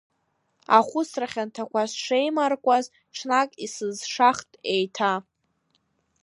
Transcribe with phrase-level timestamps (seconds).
[0.77, 5.13] Ахәыцра хьанҭақәа сшеимаркуаз, ҽнак исызшахт еиҭа…